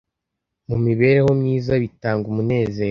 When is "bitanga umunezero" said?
1.83-2.79